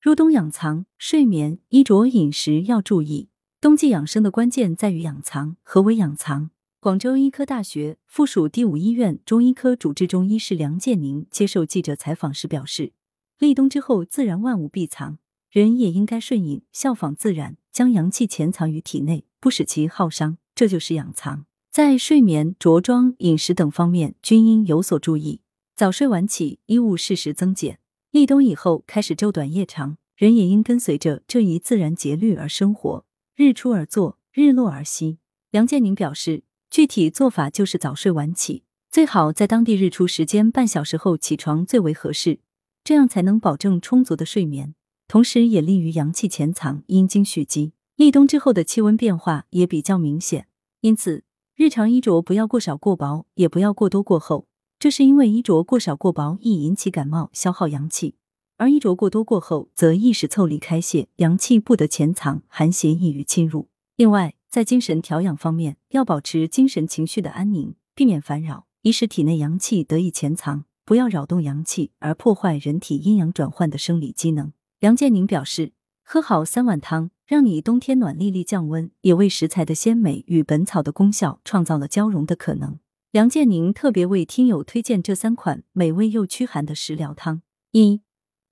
[0.00, 3.28] 入冬养藏，睡眠、衣着、饮食要注意。
[3.60, 5.58] 冬季养生的关键在于养藏。
[5.62, 6.48] 何为养藏？
[6.80, 12.94] 广州医科大学附属第五医院中医科主治中医师梁建宁接受记者采访时表示，
[13.38, 15.18] 立冬之后，自然万物必藏，
[15.50, 21.44] 人也应该顺应，效仿自然，将阳气潜藏于体内，不使其耗伤，这就是养藏。
[21.70, 25.42] 在睡眠、着装、饮食等方面均应有所注意，
[25.76, 27.80] 早睡晚起，衣物适时增减。
[28.10, 33.04] 立冬以后开始昼短夜长，人也应跟随着这一自然节律而生活，
[33.36, 35.18] 日出而作，日落而息。
[35.50, 36.44] 梁建宁表示。
[36.70, 38.62] 具体做法就是早睡晚起，
[38.92, 42.38] 最好在当地日出时间半小时后起床最为合适，
[42.84, 44.76] 这样才能保证充足的睡眠，
[45.08, 47.72] 同时也利于阳气潜藏、阴精蓄积。
[47.96, 50.46] 立冬之后的气温变化也比较明显，
[50.82, 51.24] 因此
[51.56, 54.46] 日常衣着不要过少过薄，也不要过多过厚。
[54.80, 58.14] 这是因为衣着过少过薄易引起感冒，消耗阳气；
[58.56, 63.68] 而衣着过多过厚则易使腠理开泄，阳气不得潜藏，寒邪易于侵入。
[63.96, 74.50] 另外，在精神调养方面，要保持精神情绪的安宁，避免烦扰，以使体内阳气得以潜藏，不要扰动阳气而破坏人体阴阳转换的生理机能。
[74.78, 82.78] 梁建宁表示，喝好三碗汤，让你冬天暖粒粒降温，也为食材的鲜美与本草的功效创造了交融的可能。
[83.12, 88.02] 梁建宁特别为听友推荐这三款美味又驱寒的食疗汤：一、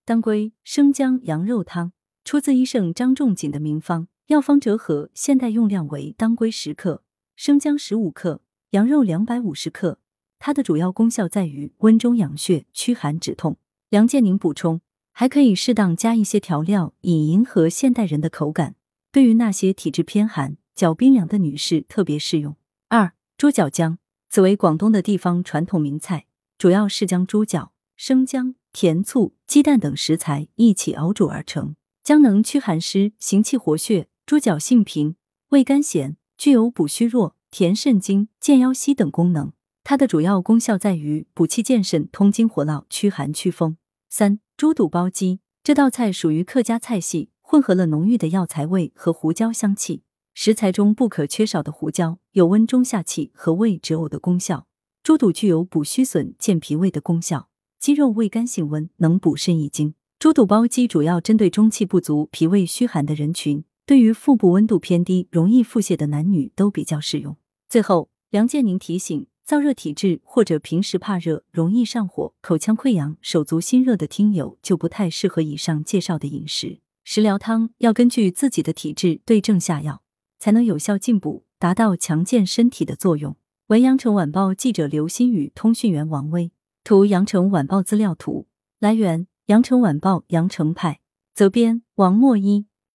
[0.04, 1.92] 当归生姜羊肉汤，
[2.24, 4.08] 出自医圣张仲景的名方。
[4.26, 7.04] 药方折合，现代用量为当归十克、
[7.36, 10.00] 生姜十五克、羊肉两百五十克。
[10.40, 13.58] 它的主要功效在于温中养血、驱寒止痛。
[13.88, 14.80] 梁建宁补充，
[15.12, 18.74] 还可以适当加一些调料，以迎合现代人的口感。
[19.12, 22.56] 对于那些体质偏寒、脚冰凉的女士特别适用。
[22.88, 23.98] 二、猪脚姜，
[24.28, 26.26] 此为广东的地方传统名菜，
[26.56, 31.74] 主要是将猪脚、生姜、甜醋、鸡蛋等食材一起熬煮而成。
[32.04, 34.08] 姜能驱寒湿、行气活血。
[34.26, 35.16] 猪脚性平，
[35.48, 39.54] 味甘咸，具有补虚弱、填肾精、健腰膝等功能。
[39.82, 43.78] 它的主要功效在于补气健肾、通经活络、驱寒祛风。
[44.10, 50.02] 三、猪肚包鸡这道菜属于客家菜系，混合了浓郁的药材味和胡椒香气。
[50.40, 54.68] 食材中不可缺少的胡椒有温中下气和胃止呕的功效。
[55.02, 57.48] 猪肚具有补虚损、健脾胃的功效。
[57.80, 59.94] 鸡肉味甘性温，能补肾益精。
[60.20, 63.64] 猪肚包鸡主要针对中气不足、脾胃虚寒的人群。
[63.84, 67.36] 对于腹部温度偏低、容易腹泻的男女都比较适用。
[67.68, 76.78] 最后，梁建宁提醒，燥热体质或者平时怕热、容易上火、口腔溃疡、手足心热的听友就不太适合以上介绍的饮食。
[77.02, 80.02] 食疗汤要根据自己的体质对症下药，
[80.38, 83.36] 才能有效进补，达到强健身体的作用。
[83.66, 86.52] 文阳城晚报记者刘新宇，通讯员王威，
[86.84, 88.46] 图阳城晚报资料图，
[88.78, 91.00] 来源：阳城晚报阳城派，
[91.34, 92.67] 责编：王墨一。